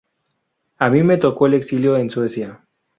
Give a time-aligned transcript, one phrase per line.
[0.79, 2.65] A mí me tocó el exilio en Suecia.